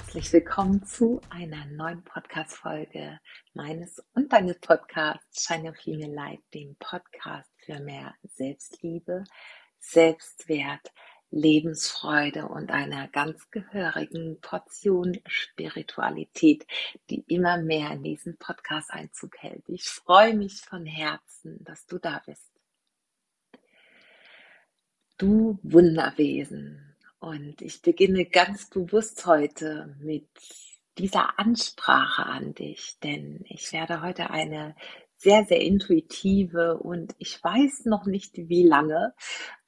[0.00, 3.20] Herzlich willkommen zu einer neuen Podcast-Folge
[3.54, 9.22] meines und deines Podcasts Shine Your Female Light, dem Podcast für mehr Selbstliebe,
[9.78, 10.90] Selbstwert,
[11.30, 16.66] Lebensfreude und einer ganz gehörigen Portion Spiritualität,
[17.10, 19.62] die immer mehr in diesen Podcast Einzug hält.
[19.68, 22.50] Ich freue mich von Herzen, dass du da bist.
[25.18, 26.89] Du Wunderwesen,
[27.20, 30.28] und ich beginne ganz bewusst heute mit
[30.98, 34.74] dieser Ansprache an dich, denn ich werde heute eine
[35.16, 39.14] sehr, sehr intuitive und ich weiß noch nicht wie lange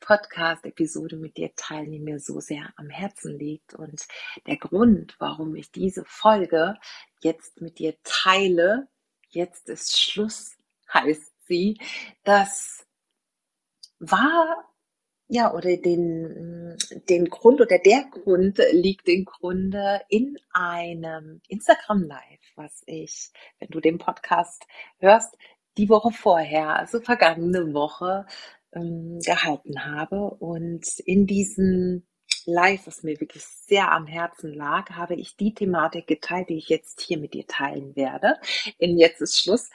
[0.01, 3.75] Podcast-Episode mit dir teilen, die mir so sehr am Herzen liegt.
[3.75, 4.07] Und
[4.47, 6.77] der Grund, warum ich diese Folge
[7.21, 8.89] jetzt mit dir teile,
[9.29, 10.57] jetzt ist Schluss,
[10.93, 11.79] heißt sie,
[12.25, 12.87] das
[13.99, 14.72] war
[15.33, 16.77] ja, oder den,
[17.09, 23.71] den Grund oder der Grund liegt im Grunde in einem Instagram Live, was ich, wenn
[23.71, 24.67] du den Podcast
[24.99, 25.35] hörst,
[25.79, 28.27] die Woche vorher, also vergangene Woche,
[28.75, 30.19] ähm, gehalten habe.
[30.39, 32.07] Und in diesem
[32.45, 36.69] Live, was mir wirklich sehr am Herzen lag, habe ich die Thematik geteilt, die ich
[36.69, 38.37] jetzt hier mit dir teilen werde.
[38.77, 39.71] In Jetzt ist Schluss.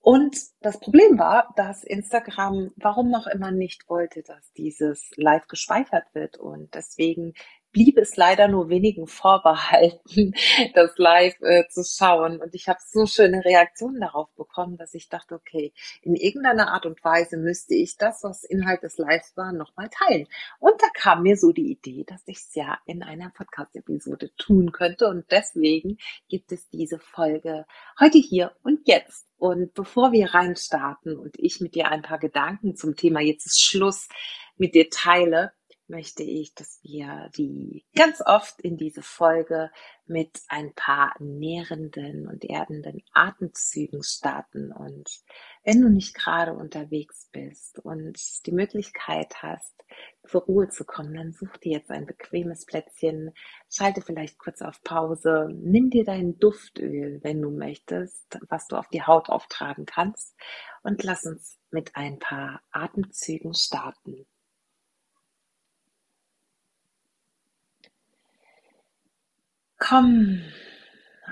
[0.00, 6.04] Und das Problem war, dass Instagram warum auch immer nicht wollte, dass dieses live gespeichert
[6.14, 6.38] wird.
[6.38, 7.34] Und deswegen
[7.72, 10.34] blieb es leider nur wenigen vorbehalten,
[10.74, 12.40] das live äh, zu schauen.
[12.40, 16.86] Und ich habe so schöne Reaktionen darauf bekommen, dass ich dachte, okay, in irgendeiner Art
[16.86, 20.26] und Weise müsste ich das, was Inhalt des Lives war, nochmal teilen.
[20.58, 24.72] Und da kam mir so die Idee, dass ich es ja in einer Podcast-Episode tun
[24.72, 25.08] könnte.
[25.08, 27.66] Und deswegen gibt es diese Folge
[28.00, 29.26] heute hier und jetzt.
[29.36, 33.62] Und bevor wir reinstarten und ich mit dir ein paar Gedanken zum Thema jetzt ist
[33.62, 34.08] Schluss
[34.56, 35.52] mit dir teile,
[35.88, 39.70] möchte ich, dass wir wie ganz oft in diese Folge
[40.06, 44.72] mit ein paar nährenden und erdenden Atemzügen starten.
[44.72, 45.08] Und
[45.64, 49.74] wenn du nicht gerade unterwegs bist und die Möglichkeit hast,
[50.26, 53.32] zur Ruhe zu kommen, dann such dir jetzt ein bequemes Plätzchen,
[53.70, 58.88] schalte vielleicht kurz auf Pause, nimm dir dein Duftöl, wenn du möchtest, was du auf
[58.88, 60.36] die Haut auftragen kannst
[60.82, 64.26] und lass uns mit ein paar Atemzügen starten.
[69.78, 70.42] Komm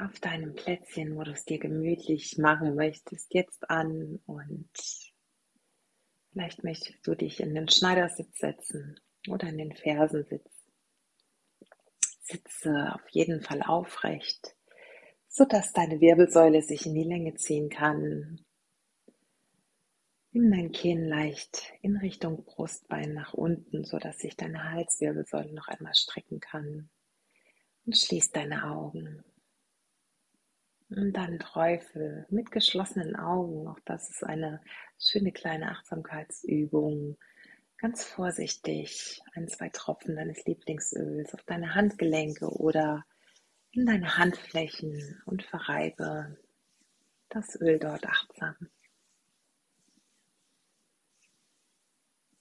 [0.00, 4.70] auf deinem Plätzchen, wo du es dir gemütlich machen möchtest, jetzt an und
[6.30, 10.48] vielleicht möchtest du dich in den Schneidersitz setzen oder in den Fersensitz.
[12.22, 14.54] Sitze auf jeden Fall aufrecht,
[15.28, 18.44] so dass deine Wirbelsäule sich in die Länge ziehen kann.
[20.30, 25.66] Nimm dein Kinn leicht in Richtung Brustbein nach unten, so dass sich deine Halswirbelsäule noch
[25.66, 26.90] einmal strecken kann
[27.86, 29.24] und schließ deine Augen.
[30.88, 34.60] Und dann träufel mit geschlossenen Augen, auch das ist eine
[34.98, 37.16] schöne kleine Achtsamkeitsübung,
[37.78, 43.04] ganz vorsichtig ein, zwei Tropfen deines Lieblingsöls auf deine Handgelenke oder
[43.72, 46.36] in deine Handflächen und verreibe
[47.28, 48.54] das Öl dort achtsam.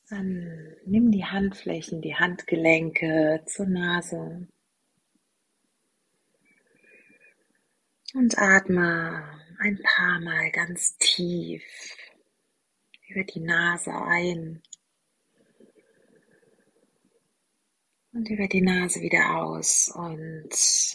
[0.08, 4.48] Dann nimm die Handflächen, die Handgelenke zur Nase
[8.14, 9.24] Und atme
[9.60, 11.64] ein paar Mal ganz tief
[13.10, 14.62] über die Nase ein.
[18.14, 19.92] Und über die Nase wieder aus.
[19.94, 20.50] Und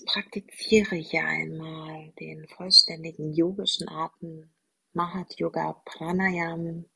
[0.06, 4.50] praktiziere hier einmal den vollständigen yogischen Atem
[4.92, 6.86] Mahat Yoga Pranayam,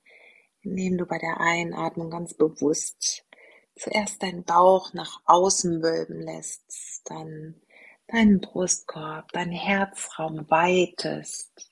[0.63, 3.25] indem du bei der Einatmung ganz bewusst
[3.77, 7.61] zuerst deinen Bauch nach außen wölben lässt, dann
[8.09, 11.71] deinen Brustkorb, deinen Herzraum weitest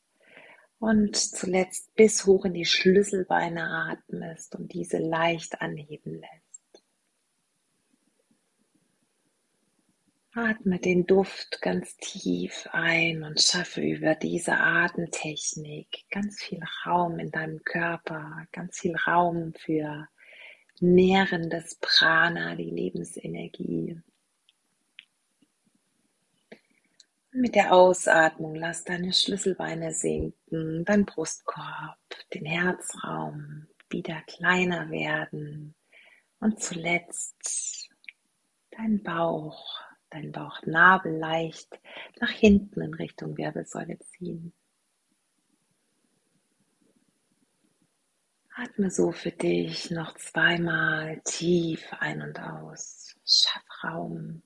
[0.78, 6.42] und zuletzt bis hoch in die Schlüsselbeine atmest und diese leicht anheben lässt.
[10.34, 17.30] Atme den Duft ganz tief ein und schaffe über diese Atemtechnik ganz viel Raum in
[17.30, 20.08] deinem Körper, ganz viel Raum für
[20.80, 24.00] nährendes Prana, die Lebensenergie.
[27.34, 31.96] Mit der Ausatmung lass deine Schlüsselbeine sinken, dein Brustkorb,
[32.34, 35.74] den Herzraum wieder kleiner werden
[36.40, 37.88] und zuletzt
[38.70, 39.80] dein Bauch,
[40.10, 41.80] dein Bauchnabel leicht
[42.20, 44.52] nach hinten in Richtung Wirbelsäule ziehen.
[48.54, 53.16] Atme so für dich noch zweimal tief ein und aus.
[53.24, 54.42] Schaff Raum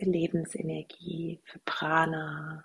[0.00, 2.64] für Lebensenergie, für Prana,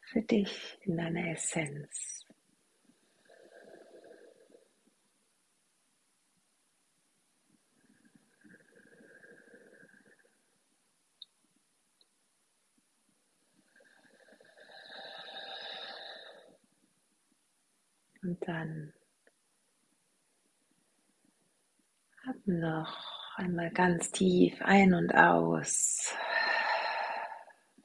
[0.00, 2.24] für dich in deiner Essenz.
[18.22, 18.92] Und dann
[22.26, 26.12] atme noch einmal ganz tief ein und aus.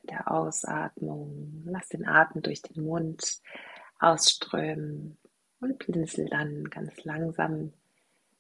[0.04, 1.64] Der Ausatmung.
[1.66, 3.40] Lass den Atem durch den Mund
[4.00, 5.18] ausströmen
[5.60, 7.72] und blinzel dann ganz langsam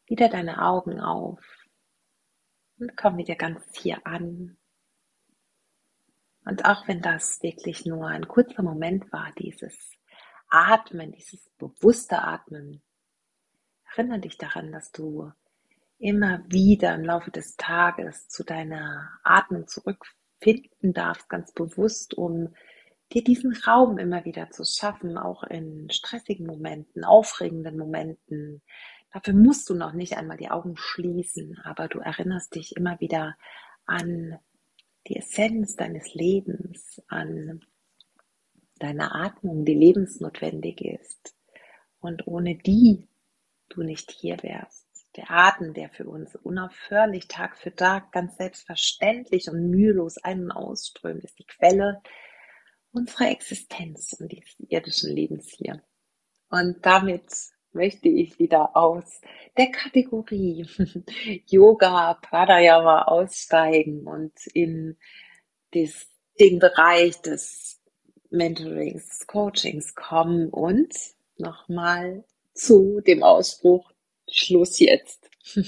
[0.07, 1.39] wieder deine Augen auf
[2.79, 4.57] und komm wieder ganz hier an.
[6.45, 9.93] Und auch wenn das wirklich nur ein kurzer Moment war, dieses
[10.49, 12.81] Atmen, dieses bewusste Atmen.
[13.95, 15.31] Erinnere dich daran, dass du
[16.03, 22.53] immer wieder im Laufe des Tages zu deiner Atmung zurückfinden darfst, ganz bewusst, um
[23.13, 28.61] dir diesen Raum immer wieder zu schaffen, auch in stressigen Momenten, aufregenden Momenten.
[29.13, 33.37] Dafür musst du noch nicht einmal die Augen schließen, aber du erinnerst dich immer wieder
[33.85, 34.37] an
[35.07, 37.61] die Essenz deines Lebens, an
[38.79, 41.33] deine Atmung, die lebensnotwendig ist
[42.01, 43.07] und ohne die
[43.69, 44.82] du nicht hier wärst.
[45.15, 50.51] Der Atem, der für uns unaufhörlich Tag für Tag ganz selbstverständlich und mühelos ein- und
[50.51, 52.01] ausströmt, ist die Quelle
[52.91, 55.81] unserer Existenz und dieses irdischen Lebens hier.
[56.49, 57.25] Und damit
[57.73, 59.21] möchte ich wieder aus
[59.57, 60.65] der Kategorie
[61.47, 64.97] Yoga, Pranayama aussteigen und in
[65.73, 66.07] des,
[66.39, 67.81] den Bereich des
[68.29, 70.93] Mentorings, des Coachings kommen und
[71.37, 72.23] nochmal
[72.53, 73.92] zu dem Ausspruch
[74.33, 75.29] Schluss jetzt.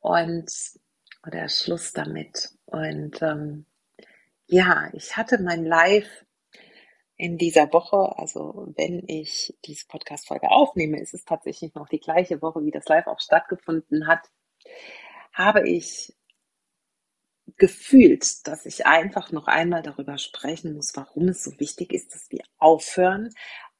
[0.00, 0.50] Und
[1.26, 2.50] oder Schluss damit.
[2.66, 3.66] Und ähm,
[4.46, 6.24] ja, ich hatte mein Live
[7.16, 12.42] in dieser Woche, also wenn ich diese Podcast-Folge aufnehme, ist es tatsächlich noch die gleiche
[12.42, 14.30] Woche, wie das Live auch stattgefunden hat,
[15.32, 16.14] habe ich
[17.56, 22.30] gefühlt, dass ich einfach noch einmal darüber sprechen muss, warum es so wichtig ist, dass
[22.30, 23.32] wir aufhören,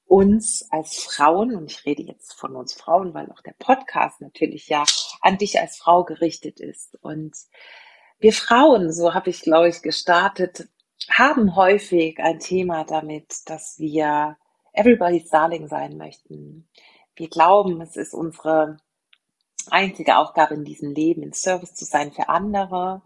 [0.06, 4.68] uns als Frauen, und ich rede jetzt von uns Frauen, weil auch der Podcast natürlich
[4.68, 4.84] ja
[5.20, 6.96] an dich als Frau gerichtet ist.
[7.02, 7.36] Und
[8.18, 10.68] wir Frauen, so habe ich, glaube ich, gestartet,
[11.10, 14.36] haben häufig ein Thema damit, dass wir
[14.72, 16.68] everybody's darling sein möchten.
[17.14, 18.78] Wir glauben, es ist unsere
[19.70, 23.02] einzige Aufgabe in diesem Leben, in Service zu sein für andere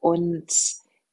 [0.00, 0.52] und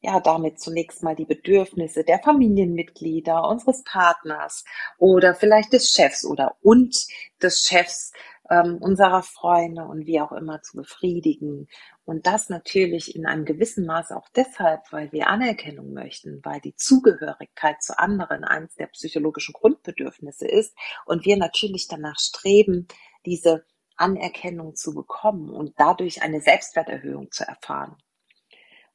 [0.02, 4.64] ja, damit zunächst mal die Bedürfnisse der Familienmitglieder, unseres Partners
[4.98, 6.96] oder vielleicht des Chefs oder und
[7.42, 8.14] des Chefs
[8.50, 11.68] ähm, unserer Freunde und wie auch immer zu befriedigen.
[12.06, 16.76] Und das natürlich in einem gewissen Maße auch deshalb, weil wir Anerkennung möchten, weil die
[16.76, 20.76] Zugehörigkeit zu anderen eines der psychologischen Grundbedürfnisse ist
[21.06, 22.88] und wir natürlich danach streben,
[23.26, 23.66] diese
[23.98, 27.98] Anerkennung zu bekommen und dadurch eine Selbstwerterhöhung zu erfahren.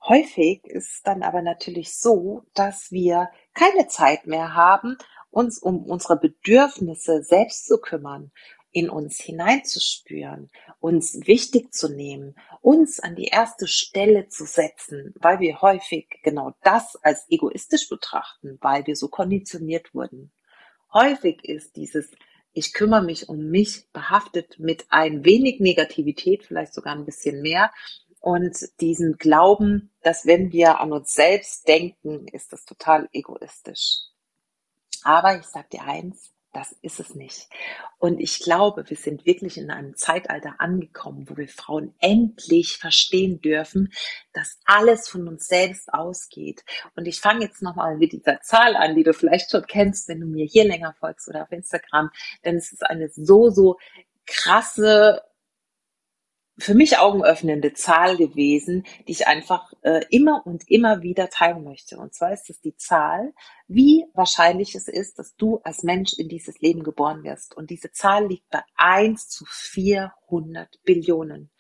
[0.07, 4.99] Häufig ist es dann aber natürlich so, dass wir keine Zeit mehr haben,
[5.31, 8.31] uns um unsere Bedürfnisse selbst zu kümmern,
[8.71, 15.41] in uns hineinzuspüren, uns wichtig zu nehmen, uns an die erste Stelle zu setzen, weil
[15.41, 20.33] wir häufig genau das als egoistisch betrachten, weil wir so konditioniert wurden.
[20.93, 22.11] Häufig ist dieses
[22.57, 27.73] ich kümmere mich um mich behaftet mit ein wenig Negativität, vielleicht sogar ein bisschen mehr,
[28.25, 33.99] und diesen Glauben, dass wenn wir an uns selbst denken, ist das total egoistisch.
[35.03, 37.51] Aber ich sage dir eins, das ist es nicht.
[37.99, 43.43] Und ich glaube, wir sind wirklich in einem Zeitalter angekommen, wo wir Frauen endlich verstehen
[43.43, 43.93] dürfen,
[44.33, 46.65] dass alles von uns selbst ausgeht.
[46.97, 50.21] Und ich fange jetzt nochmal mit dieser Zahl an, die du vielleicht schon kennst, wenn
[50.21, 52.09] du mir hier länger folgst oder auf Instagram,
[52.43, 53.77] denn es ist eine so, so
[54.25, 55.21] krasse
[56.57, 61.99] für mich augenöffnende Zahl gewesen, die ich einfach äh, immer und immer wieder teilen möchte.
[61.99, 63.33] Und zwar ist es die Zahl,
[63.67, 67.57] wie wahrscheinlich es ist, dass du als Mensch in dieses Leben geboren wirst.
[67.57, 69.45] Und diese Zahl liegt bei 1 zu
[70.29, 71.51] 400 Billionen.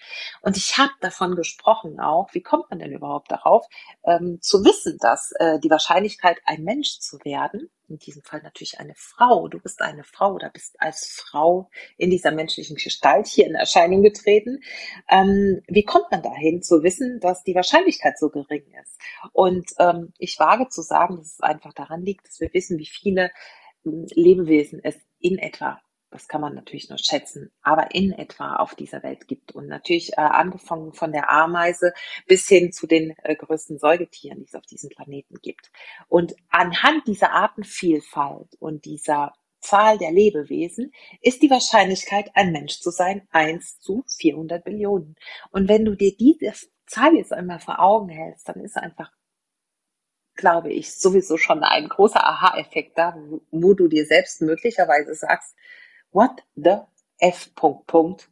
[0.42, 3.66] Und ich habe davon gesprochen auch, wie kommt man denn überhaupt darauf,
[4.04, 8.80] ähm, zu wissen, dass äh, die Wahrscheinlichkeit, ein Mensch zu werden, in diesem Fall natürlich
[8.80, 11.68] eine Frau, du bist eine Frau oder bist als Frau
[11.98, 14.62] in dieser menschlichen Gestalt hier in Erscheinung getreten.
[15.08, 18.98] Ähm, wie kommt man dahin zu wissen, dass die Wahrscheinlichkeit so gering ist?
[19.32, 22.86] Und ähm, ich wage zu sagen, dass es einfach daran liegt, dass wir wissen, wie
[22.86, 23.30] viele
[23.82, 25.80] hm, Lebewesen es in etwa
[26.14, 29.50] das kann man natürlich nur schätzen, aber in etwa auf dieser Welt gibt.
[29.52, 31.92] Und natürlich äh, angefangen von der Ameise
[32.28, 35.72] bis hin zu den äh, größten Säugetieren, die es auf diesem Planeten gibt.
[36.06, 42.90] Und anhand dieser Artenvielfalt und dieser Zahl der Lebewesen ist die Wahrscheinlichkeit, ein Mensch zu
[42.90, 45.16] sein, 1 zu 400 Billionen.
[45.50, 46.52] Und wenn du dir diese
[46.86, 49.10] Zahl jetzt einmal vor Augen hältst, dann ist einfach
[50.36, 53.16] glaube ich, sowieso schon ein großer Aha-Effekt da,
[53.52, 55.54] wo du dir selbst möglicherweise sagst,
[56.14, 56.78] what the
[57.18, 57.54] F.
[57.54, 58.30] Punkt, Punkt,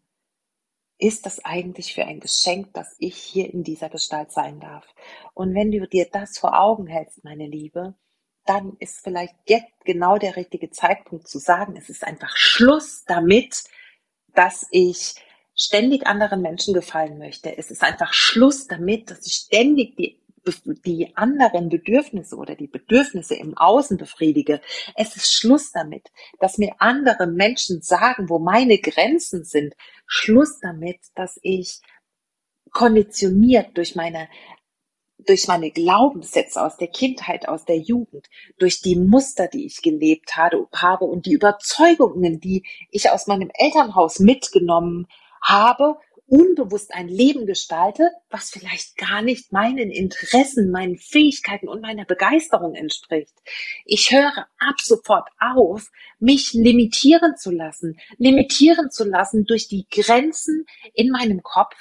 [0.98, 4.86] ist das eigentlich für ein Geschenk, dass ich hier in dieser Gestalt sein darf?
[5.34, 7.94] Und wenn du dir das vor Augen hältst, meine Liebe,
[8.44, 13.64] dann ist vielleicht jetzt genau der richtige Zeitpunkt zu sagen, es ist einfach Schluss damit,
[14.34, 15.16] dass ich
[15.54, 17.56] ständig anderen Menschen gefallen möchte.
[17.56, 20.21] Es ist einfach Schluss damit, dass ich ständig die
[20.84, 24.60] die anderen Bedürfnisse oder die Bedürfnisse im Außen befriedige.
[24.96, 29.74] Es ist Schluss damit, dass mir andere Menschen sagen, wo meine Grenzen sind.
[30.06, 31.80] Schluss damit, dass ich
[32.72, 34.28] konditioniert durch meine
[35.24, 40.36] durch meine Glaubenssätze aus der Kindheit, aus der Jugend, durch die Muster, die ich gelebt
[40.36, 45.06] habe, und die Überzeugungen, die ich aus meinem Elternhaus mitgenommen
[45.40, 45.96] habe
[46.32, 52.74] unbewusst ein Leben gestalte, was vielleicht gar nicht meinen Interessen, meinen Fähigkeiten und meiner Begeisterung
[52.74, 53.34] entspricht.
[53.84, 60.64] Ich höre ab sofort auf, mich limitieren zu lassen, limitieren zu lassen durch die Grenzen
[60.94, 61.76] in meinem Kopf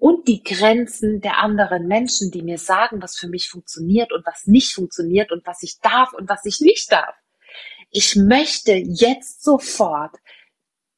[0.00, 4.48] und die Grenzen der anderen Menschen, die mir sagen, was für mich funktioniert und was
[4.48, 7.14] nicht funktioniert und was ich darf und was ich nicht darf.
[7.92, 10.16] Ich möchte jetzt sofort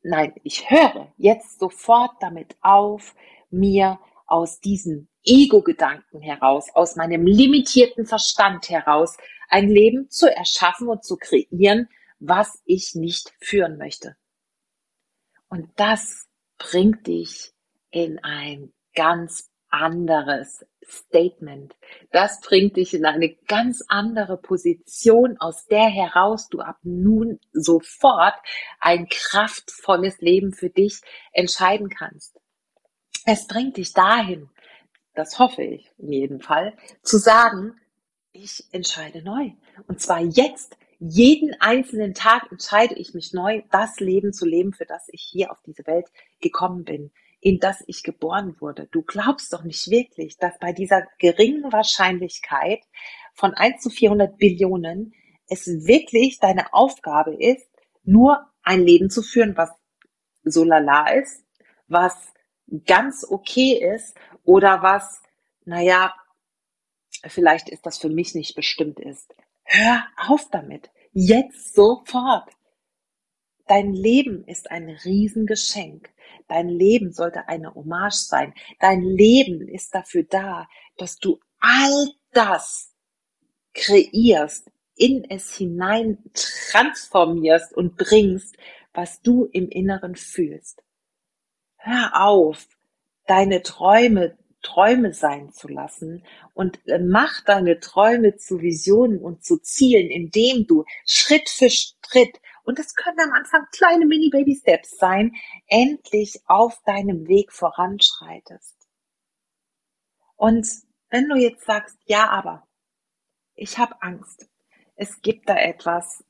[0.04, 3.14] nein, ich höre jetzt sofort damit auf,
[3.50, 9.16] mir aus diesem Ego-Gedanken heraus, aus meinem limitierten Verstand heraus,
[9.48, 14.16] ein Leben zu erschaffen und zu kreieren, was ich nicht führen möchte.
[15.48, 16.26] Und das
[16.58, 17.52] bringt dich
[17.90, 21.74] in ein ganz anderes Statement.
[22.12, 28.34] Das bringt dich in eine ganz andere Position, aus der heraus du ab nun sofort
[28.80, 31.00] ein kraftvolles Leben für dich
[31.32, 32.38] entscheiden kannst.
[33.26, 34.50] Es bringt dich dahin,
[35.14, 37.80] das hoffe ich in jedem Fall, zu sagen,
[38.32, 39.52] ich entscheide neu.
[39.86, 44.86] Und zwar jetzt, jeden einzelnen Tag entscheide ich mich neu, das Leben zu leben, für
[44.86, 46.06] das ich hier auf diese Welt
[46.40, 47.12] gekommen bin
[47.44, 48.88] in das ich geboren wurde.
[48.90, 52.80] Du glaubst doch nicht wirklich, dass bei dieser geringen Wahrscheinlichkeit
[53.34, 55.12] von 1 zu 400 Billionen
[55.46, 57.68] es wirklich deine Aufgabe ist,
[58.02, 59.68] nur ein Leben zu führen, was
[60.42, 61.44] so lala ist,
[61.86, 62.14] was
[62.86, 65.22] ganz okay ist oder was,
[65.66, 66.14] naja,
[67.26, 69.34] vielleicht ist das für mich nicht bestimmt ist.
[69.64, 70.88] Hör auf damit.
[71.12, 72.48] Jetzt sofort.
[73.66, 76.10] Dein Leben ist ein Riesengeschenk.
[76.48, 78.54] Dein Leben sollte eine Hommage sein.
[78.78, 80.68] Dein Leben ist dafür da,
[80.98, 82.92] dass du all das
[83.72, 88.56] kreierst, in es hinein transformierst und bringst,
[88.92, 90.82] was du im Inneren fühlst.
[91.76, 92.68] Hör auf,
[93.26, 99.58] deine Träume Träume sein zu lassen und äh, mach deine Träume zu Visionen und zu
[99.58, 105.34] Zielen, indem du Schritt für Schritt und das können am Anfang kleine Mini-Baby-Steps sein,
[105.66, 108.76] endlich auf deinem Weg voranschreitest.
[110.36, 110.66] Und
[111.10, 112.66] wenn du jetzt sagst, ja, aber
[113.54, 114.48] ich habe Angst,
[114.96, 116.24] es gibt da etwas,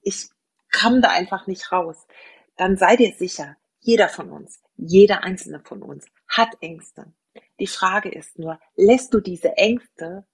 [0.00, 0.28] ich
[0.72, 2.06] komme da einfach nicht raus,
[2.56, 7.12] dann sei dir sicher, jeder von uns, jeder einzelne von uns hat Ängste.
[7.60, 10.26] Die Frage ist nur, lässt du diese Ängste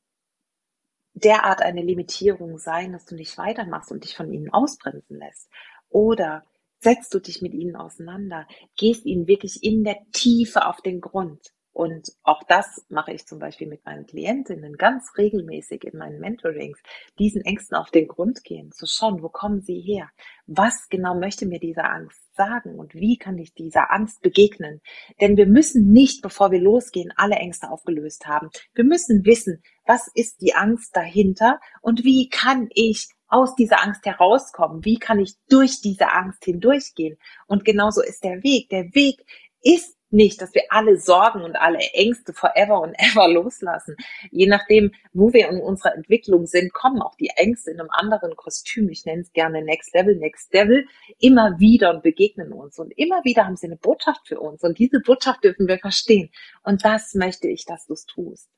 [1.14, 5.49] derart eine Limitierung sein, dass du nicht weitermachst und dich von ihnen ausbremsen lässt?
[5.88, 6.44] Oder
[6.80, 11.52] setzt du dich mit ihnen auseinander, gehst ihnen wirklich in der Tiefe auf den Grund?
[11.73, 16.80] Und auch das mache ich zum Beispiel mit meinen Klientinnen ganz regelmäßig in meinen Mentorings,
[17.18, 20.09] diesen Ängsten auf den Grund gehen, zu schauen, wo kommen sie her?
[20.47, 24.81] Was genau möchte mir diese Angst sagen und wie kann ich dieser Angst begegnen?
[25.21, 28.50] Denn wir müssen nicht, bevor wir losgehen, alle Ängste aufgelöst haben.
[28.75, 34.07] Wir müssen wissen, was ist die Angst dahinter und wie kann ich aus dieser Angst
[34.07, 34.85] herauskommen?
[34.85, 37.17] Wie kann ich durch diese Angst hindurchgehen?
[37.47, 38.69] Und genauso ist der Weg.
[38.69, 39.25] Der Weg
[39.62, 43.97] ist nicht, dass wir alle Sorgen und alle Ängste forever und ever loslassen.
[44.30, 48.37] Je nachdem, wo wir in unserer Entwicklung sind, kommen auch die Ängste in einem anderen
[48.37, 48.88] Kostüm.
[48.88, 50.87] Ich nenne es gerne Next Level, Next Devil,
[51.18, 52.78] immer wieder und begegnen uns.
[52.78, 54.62] Und immer wieder haben sie eine Botschaft für uns.
[54.62, 56.30] Und diese Botschaft dürfen wir verstehen.
[56.62, 58.49] Und das möchte ich, dass du es tust.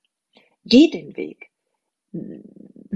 [0.65, 1.51] Geh den Weg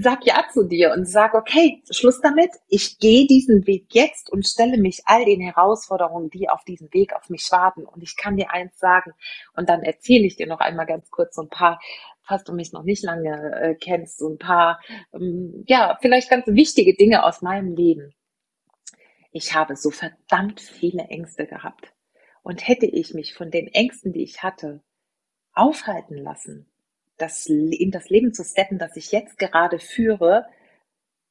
[0.02, 2.50] sag ja zu dir und sag, okay, Schluss damit.
[2.68, 7.14] Ich gehe diesen Weg jetzt und stelle mich all den Herausforderungen, die auf diesem Weg
[7.14, 7.84] auf mich warten.
[7.84, 9.12] Und ich kann dir eins sagen.
[9.54, 11.80] Und dann erzähle ich dir noch einmal ganz kurz so ein paar,
[12.22, 14.80] falls du mich noch nicht lange äh, kennst, so ein paar,
[15.12, 18.14] ähm, ja, vielleicht ganz wichtige Dinge aus meinem Leben.
[19.32, 21.92] Ich habe so verdammt viele Ängste gehabt.
[22.42, 24.82] Und hätte ich mich von den Ängsten, die ich hatte,
[25.52, 26.69] aufhalten lassen,
[27.20, 30.46] das, in das Leben zu steppen, das ich jetzt gerade führe,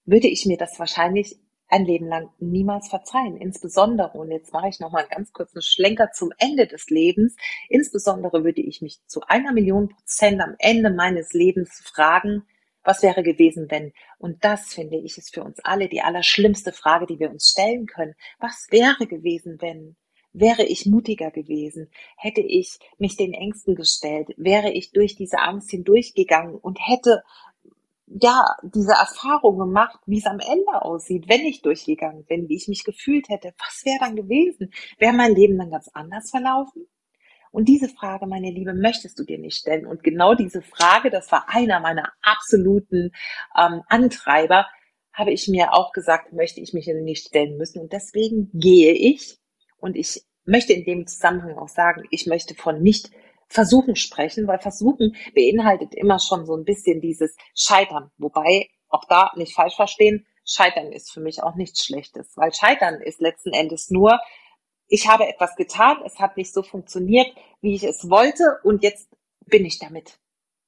[0.06, 3.38] würde ich mir das wahrscheinlich ein Leben lang niemals verzeihen.
[3.38, 7.36] Insbesondere, und jetzt mache ich nochmal einen ganz kurzen Schlenker zum Ende des Lebens,
[7.70, 12.44] insbesondere würde ich mich zu einer Million Prozent am Ende meines Lebens fragen,
[12.84, 13.94] was wäre gewesen, wenn?
[14.18, 17.86] Und das, finde ich, ist für uns alle die allerschlimmste Frage, die wir uns stellen
[17.86, 18.16] können.
[18.40, 19.96] Was wäre gewesen, wenn?
[20.34, 21.90] Wäre ich mutiger gewesen?
[22.16, 24.30] Hätte ich mich den Ängsten gestellt?
[24.38, 27.24] Wäre ich durch diese Angst hindurchgegangen und hätte
[28.06, 32.68] ja diese Erfahrung gemacht, wie es am Ende aussieht, wenn ich durchgegangen bin, wie ich
[32.68, 33.54] mich gefühlt hätte?
[33.58, 34.72] Was wäre dann gewesen?
[34.98, 36.88] Wäre mein Leben dann ganz anders verlaufen?
[37.52, 39.88] Und diese Frage, meine Liebe, möchtest du dir nicht stellen.
[39.88, 43.12] Und genau diese Frage, das war einer meiner absoluten
[43.58, 44.68] ähm, Antreiber,
[45.12, 47.80] habe ich mir auch gesagt, möchte ich mich nicht stellen müssen.
[47.80, 49.40] Und deswegen gehe ich
[49.80, 53.12] und ich möchte in dem Zusammenhang auch sagen, ich möchte von nicht
[53.48, 58.12] Versuchen sprechen, weil Versuchen beinhaltet immer schon so ein bisschen dieses Scheitern.
[58.18, 63.02] Wobei, auch da nicht falsch verstehen, Scheitern ist für mich auch nichts Schlechtes, weil Scheitern
[63.02, 64.20] ist letzten Endes nur,
[64.88, 67.28] ich habe etwas getan, es hat nicht so funktioniert,
[67.62, 70.20] wie ich es wollte und jetzt bin ich damit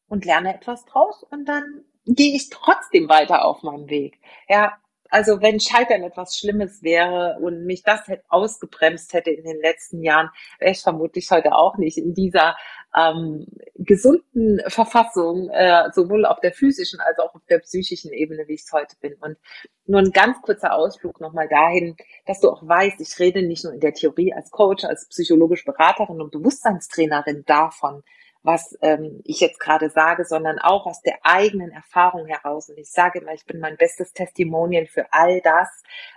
[0.08, 4.20] und lerne etwas draus und dann gehe ich trotzdem weiter auf meinem Weg.
[4.48, 4.78] Ja,
[5.12, 10.02] also wenn Scheitern etwas Schlimmes wäre und mich das hätte ausgebremst hätte in den letzten
[10.02, 12.56] Jahren, wäre ich vermutlich heute auch nicht in dieser
[12.96, 18.54] ähm, gesunden Verfassung, äh, sowohl auf der physischen als auch auf der psychischen Ebene, wie
[18.54, 19.16] ich es heute bin.
[19.20, 19.38] Und
[19.86, 23.74] nur ein ganz kurzer Ausflug nochmal dahin, dass du auch weißt, ich rede nicht nur
[23.74, 28.04] in der Theorie als Coach, als psychologische Beraterin und Bewusstseinstrainerin davon,
[28.44, 32.70] was ähm, ich jetzt gerade sage, sondern auch aus der eigenen Erfahrung heraus.
[32.70, 35.70] Und ich sage immer, ich bin mein bestes Testimonial für all das,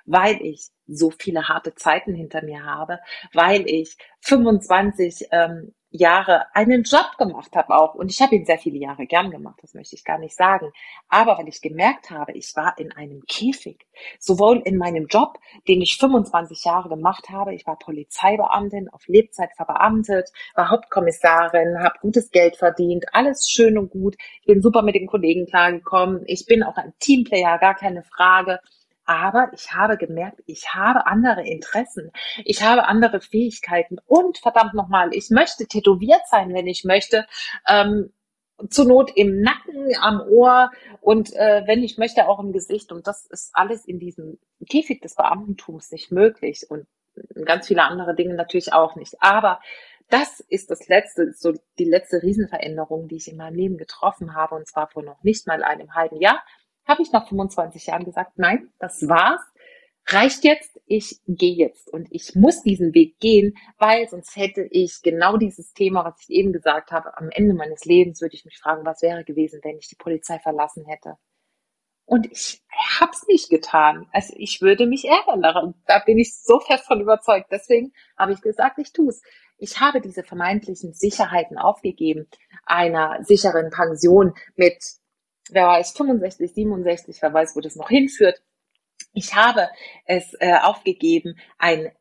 [0.06, 3.00] weil ich so viele harte Zeiten hinter mir habe,
[3.32, 7.94] weil ich 25 ähm, Jahre einen Job gemacht habe auch.
[7.94, 10.72] Und ich habe ihn sehr viele Jahre gern gemacht, das möchte ich gar nicht sagen.
[11.08, 13.86] Aber weil ich gemerkt habe, ich war in einem Käfig,
[14.18, 19.50] sowohl in meinem Job, den ich 25 Jahre gemacht habe, ich war Polizeibeamtin, auf Lebzeit
[19.54, 24.16] verbeamtet, war Hauptkommissarin, habe gutes Geld verdient, alles schön und gut.
[24.40, 26.22] Ich bin super mit den Kollegen klargekommen.
[26.26, 28.58] Ich bin auch ein Teamplayer, gar keine Frage.
[29.04, 32.10] Aber ich habe gemerkt, ich habe andere Interessen,
[32.44, 37.26] ich habe andere Fähigkeiten und verdammt nochmal, ich möchte tätowiert sein, wenn ich möchte.
[37.68, 38.12] Ähm,
[38.70, 42.92] zur Not im Nacken, am Ohr und äh, wenn ich möchte auch im Gesicht.
[42.92, 44.38] Und das ist alles in diesem
[44.68, 46.86] Käfig des Beamtentums nicht möglich und
[47.44, 49.16] ganz viele andere Dinge natürlich auch nicht.
[49.20, 49.60] Aber
[50.08, 54.54] das ist das letzte, so die letzte Riesenveränderung, die ich in meinem Leben getroffen habe,
[54.54, 56.42] und zwar vor noch nicht mal einem halben Jahr
[56.86, 59.40] habe ich nach 25 Jahren gesagt, nein, das war's.
[60.06, 65.00] Reicht jetzt, ich gehe jetzt und ich muss diesen Weg gehen, weil sonst hätte ich
[65.02, 68.58] genau dieses Thema, was ich eben gesagt habe, am Ende meines Lebens würde ich mich
[68.58, 71.16] fragen, was wäre gewesen, wenn ich die Polizei verlassen hätte.
[72.06, 72.62] Und ich
[72.98, 74.06] habe es nicht getan.
[74.12, 75.74] Also ich würde mich ärgern daran.
[75.86, 77.46] Da bin ich so fest von überzeugt.
[77.50, 79.22] Deswegen habe ich gesagt, ich tue es.
[79.56, 82.28] Ich habe diese vermeintlichen Sicherheiten aufgegeben,
[82.66, 84.76] einer sicheren Pension mit
[85.50, 88.42] wer weiß, 65, 67, wer weiß, wo das noch hinführt.
[89.12, 89.68] Ich habe
[90.06, 91.92] es äh, aufgegeben, ein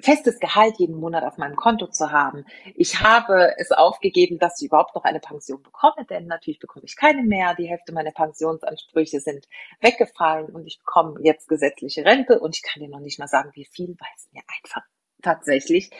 [0.00, 2.44] festes Gehalt jeden Monat auf meinem Konto zu haben.
[2.74, 6.96] Ich habe es aufgegeben, dass ich überhaupt noch eine Pension bekomme, denn natürlich bekomme ich
[6.96, 7.54] keine mehr.
[7.54, 9.48] Die Hälfte meiner Pensionsansprüche sind
[9.80, 13.50] weggefallen und ich bekomme jetzt gesetzliche Rente und ich kann dir noch nicht mal sagen,
[13.54, 14.82] wie viel, weil es mir einfach
[15.22, 15.90] tatsächlich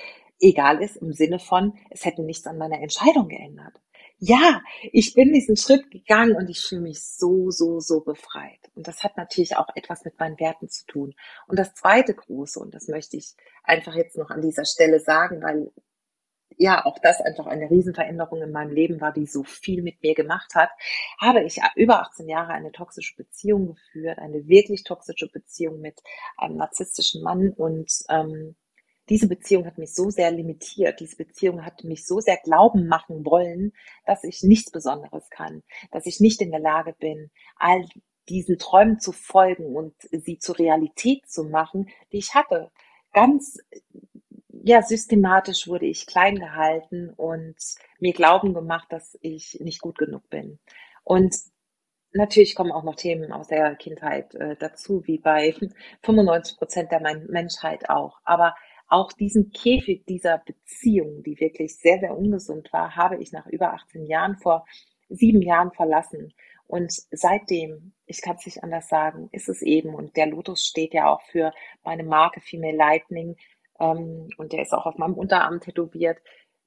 [0.41, 3.81] egal ist im Sinne von, es hätte nichts an meiner Entscheidung geändert
[4.19, 8.71] ja, ich bin diesen Schritt gegangen und ich fühle mich so, so, so befreit.
[8.75, 11.15] Und das hat natürlich auch etwas mit meinen Werten zu tun.
[11.47, 15.43] Und das zweite große, und das möchte ich einfach jetzt noch an dieser Stelle sagen,
[15.43, 15.71] weil
[16.57, 20.15] ja, auch das einfach eine Riesenveränderung in meinem Leben war, die so viel mit mir
[20.15, 20.71] gemacht hat,
[21.19, 26.01] habe ich über 18 Jahre eine toxische Beziehung geführt, eine wirklich toxische Beziehung mit
[26.37, 28.55] einem narzisstischen Mann und ähm,
[29.09, 33.25] diese Beziehung hat mich so sehr limitiert, diese Beziehung hat mich so sehr glauben machen
[33.25, 33.73] wollen,
[34.07, 37.85] dass ich nichts Besonderes kann, dass ich nicht in der Lage bin, all
[38.29, 42.71] diesen Träumen zu folgen und sie zur Realität zu machen, die ich hatte.
[43.13, 43.59] Ganz
[44.63, 47.57] ja, systematisch wurde ich klein gehalten und
[47.99, 50.59] mir glauben gemacht, dass ich nicht gut genug bin.
[51.03, 51.37] Und
[52.13, 55.55] natürlich kommen auch noch Themen aus der Kindheit äh, dazu, wie bei
[56.03, 58.21] 95 Prozent der Menschheit auch.
[58.25, 58.55] Aber
[58.95, 63.73] auch diesen Käfig dieser Beziehung, die wirklich sehr, sehr ungesund war, habe ich nach über
[63.73, 64.65] 18 Jahren vor
[65.09, 66.33] sieben Jahren verlassen.
[66.67, 70.95] Und seitdem, ich kann es nicht anders sagen, ist es eben, und der Lotus steht
[70.95, 71.53] ja auch für
[71.83, 73.37] meine Marke Female Lightning,
[73.81, 76.19] ähm, und der ist auch auf meinem Unterarm tätowiert,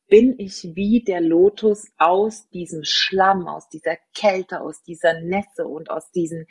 [0.07, 5.89] bin ich wie der Lotus aus diesem Schlamm, aus dieser Kälte, aus dieser Nässe und
[5.89, 6.47] aus diesen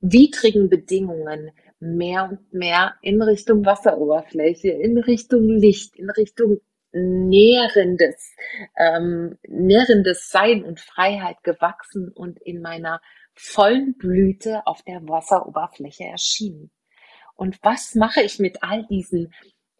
[0.00, 6.60] widrigen Bedingungen mehr und mehr in Richtung Wasseroberfläche, in Richtung Licht, in Richtung
[6.92, 8.34] nährendes,
[8.78, 13.00] ähm, nährendes Sein und Freiheit gewachsen und in meiner
[13.34, 16.70] vollen Blüte auf der Wasseroberfläche erschienen.
[17.34, 19.34] Und was mache ich mit all diesen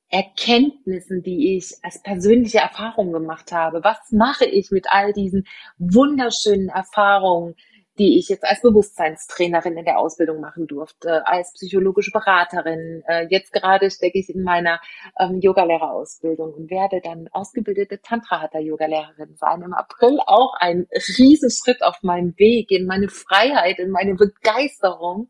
[0.09, 3.82] Erkenntnissen, die ich als persönliche Erfahrung gemacht habe?
[3.82, 5.46] Was mache ich mit all diesen
[5.78, 7.54] wunderschönen Erfahrungen,
[7.98, 13.02] die ich jetzt als Bewusstseinstrainerin in der Ausbildung machen durfte, als psychologische Beraterin.
[13.06, 14.80] Äh, jetzt gerade stecke ich in meiner
[15.18, 19.62] ähm, Yogalehrerausbildung und werde dann ausgebildete Tantra-Hatha-Yogalehrerin sein.
[19.62, 20.87] Im April auch ein
[21.18, 25.28] Riesenschritt auf meinem Weg in meine Freiheit, in meine Begeisterung.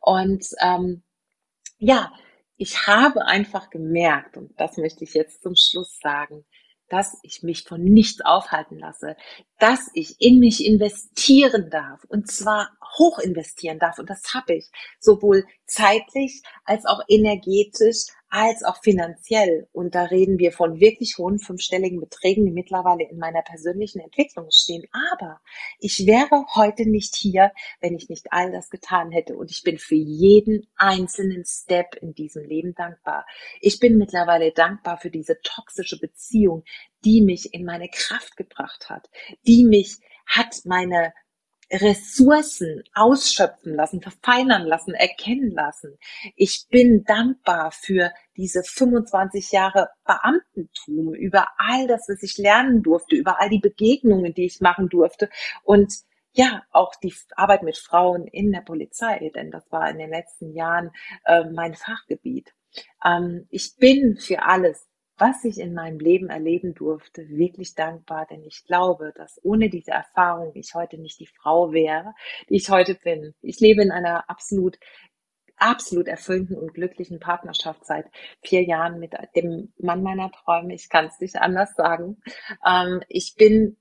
[0.00, 1.02] Und ähm,
[1.78, 2.12] ja,
[2.56, 6.44] ich habe einfach gemerkt, und das möchte ich jetzt zum Schluss sagen,
[6.88, 9.16] dass ich mich von nichts aufhalten lasse,
[9.58, 14.70] dass ich in mich investieren darf und zwar hoch investieren darf und das habe ich
[15.00, 19.68] sowohl zeitlich als auch energetisch als auch finanziell.
[19.70, 24.48] Und da reden wir von wirklich hohen fünfstelligen Beträgen, die mittlerweile in meiner persönlichen Entwicklung
[24.50, 24.82] stehen.
[25.12, 25.40] Aber
[25.78, 29.36] ich wäre heute nicht hier, wenn ich nicht all das getan hätte.
[29.36, 33.24] Und ich bin für jeden einzelnen Step in diesem Leben dankbar.
[33.60, 36.64] Ich bin mittlerweile dankbar für diese toxische Beziehung,
[37.04, 39.08] die mich in meine Kraft gebracht hat,
[39.46, 41.12] die mich hat meine
[41.80, 45.98] Ressourcen ausschöpfen lassen, verfeinern lassen, erkennen lassen.
[46.36, 53.16] Ich bin dankbar für diese 25 Jahre Beamtentum, über all das, was ich lernen durfte,
[53.16, 55.28] über all die Begegnungen, die ich machen durfte
[55.62, 55.92] und
[56.36, 60.52] ja, auch die Arbeit mit Frauen in der Polizei, denn das war in den letzten
[60.52, 60.90] Jahren
[61.24, 62.52] äh, mein Fachgebiet.
[63.04, 64.84] Ähm, ich bin für alles
[65.16, 69.92] was ich in meinem Leben erleben durfte, wirklich dankbar, denn ich glaube, dass ohne diese
[69.92, 72.14] Erfahrung ich heute nicht die Frau wäre,
[72.48, 73.34] die ich heute bin.
[73.40, 74.78] Ich lebe in einer absolut
[75.56, 78.06] absolut erfüllten und glücklichen Partnerschaft seit
[78.42, 80.74] vier Jahren mit dem Mann meiner Träume.
[80.74, 82.20] Ich kann es nicht anders sagen.
[82.66, 83.76] Ähm, ich bin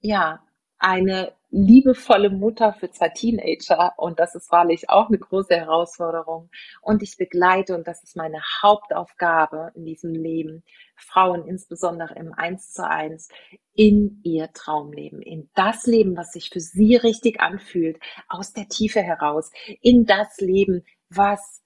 [0.00, 0.42] ja
[0.80, 6.48] eine liebevolle Mutter für zwei Teenager und das ist wahrlich auch eine große Herausforderung.
[6.80, 10.62] Und ich begleite, und das ist meine Hauptaufgabe in diesem Leben,
[10.96, 13.28] Frauen insbesondere im Eins zu eins
[13.74, 19.00] in ihr Traumleben, in das Leben, was sich für sie richtig anfühlt, aus der Tiefe
[19.00, 21.60] heraus, in das Leben, was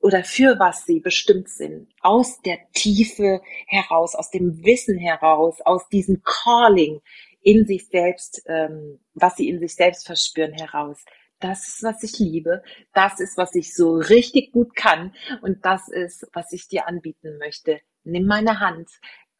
[0.00, 5.88] oder für was sie bestimmt sind, aus der Tiefe heraus, aus dem Wissen heraus, aus
[5.88, 7.00] diesem Calling,
[7.48, 11.02] in sich selbst, ähm, was sie in sich selbst verspüren, heraus.
[11.40, 12.62] Das ist, was ich liebe.
[12.92, 15.14] Das ist, was ich so richtig gut kann.
[15.40, 17.80] Und das ist, was ich dir anbieten möchte.
[18.04, 18.90] Nimm meine Hand.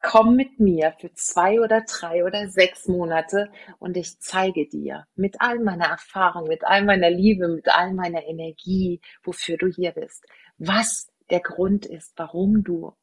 [0.01, 5.41] Komm mit mir für zwei oder drei oder sechs Monate und ich zeige dir mit
[5.41, 10.25] all meiner Erfahrung, mit all meiner Liebe, mit all meiner Energie, wofür du hier bist,
[10.57, 12.95] was der Grund ist, warum du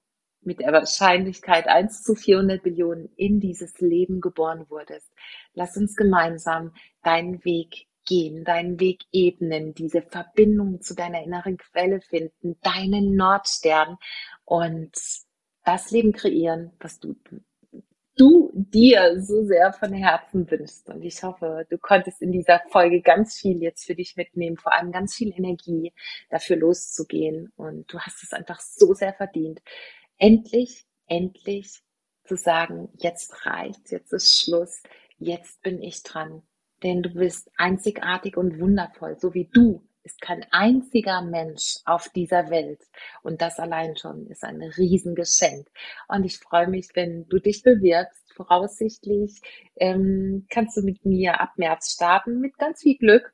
[0.45, 5.11] mit der Wahrscheinlichkeit 1 zu 400 Billionen in dieses Leben geboren wurdest.
[5.53, 12.01] Lass uns gemeinsam deinen Weg gehen, deinen Weg ebnen, diese Verbindung zu deiner inneren Quelle
[12.01, 13.97] finden, deinen Nordstern
[14.45, 14.91] und
[15.63, 17.15] das Leben kreieren, was du,
[18.15, 20.87] du dir so sehr von Herzen wünschst.
[20.89, 24.73] Und ich hoffe, du konntest in dieser Folge ganz viel jetzt für dich mitnehmen, vor
[24.73, 25.91] allem ganz viel Energie
[26.29, 27.51] dafür loszugehen.
[27.55, 29.61] Und du hast es einfach so sehr verdient
[30.17, 31.81] endlich, endlich
[32.23, 34.81] zu sagen, jetzt reicht's, jetzt ist Schluss,
[35.17, 36.41] jetzt bin ich dran.
[36.83, 42.49] Denn du bist einzigartig und wundervoll, so wie du ist kein einziger Mensch auf dieser
[42.51, 42.81] Welt.
[43.23, 45.67] Und das allein schon ist ein Riesengeschenk.
[46.07, 48.21] Und ich freue mich, wenn du dich bewirbst.
[48.35, 49.41] Voraussichtlich
[49.77, 53.33] ähm, kannst du mit mir ab März starten, mit ganz viel Glück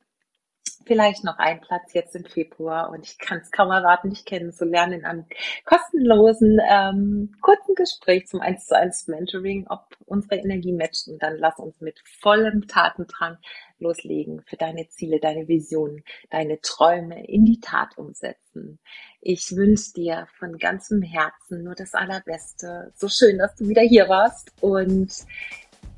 [0.85, 4.99] vielleicht noch ein Platz jetzt im Februar und ich kann es kaum erwarten, dich kennenzulernen
[4.99, 5.25] in einem
[5.65, 11.37] kostenlosen, ähm, kurzen Gespräch zum 1 zu 1 Mentoring, ob unsere Energie matcht und dann
[11.37, 13.37] lass uns mit vollem Tatendrang
[13.79, 18.79] loslegen für deine Ziele, deine Visionen, deine Träume in die Tat umsetzen.
[19.19, 22.91] Ich wünsche dir von ganzem Herzen nur das Allerbeste.
[22.95, 25.11] So schön, dass du wieder hier warst und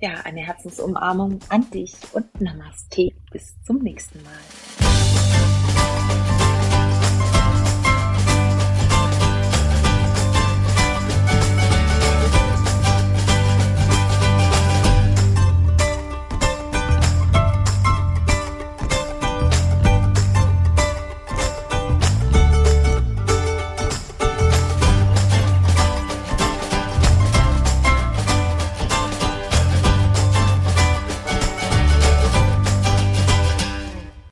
[0.03, 3.13] ja, eine Herzensumarmung an dich und Namaste.
[3.31, 4.92] Bis zum nächsten Mal.